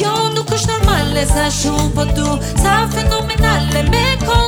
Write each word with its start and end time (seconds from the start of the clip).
Jo 0.00 0.12
nuk 0.34 0.52
është 0.56 0.72
normale 0.76 1.26
sa 1.28 1.48
shumë 1.52 1.90
po 1.96 2.06
tu 2.16 2.28
Sa 2.62 2.80
fenomenale 2.94 3.84
me 3.92 4.06
kon 4.24 4.47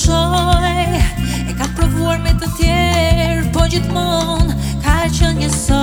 ndryshoj 0.00 1.00
E 1.50 1.52
ka 1.58 1.66
provuar 1.76 2.18
me 2.24 2.32
të 2.40 2.48
tjerë 2.56 3.52
Po 3.54 3.66
gjithmon 3.72 4.54
ka 4.84 4.96
që 5.16 5.34
njësoj 5.36 5.79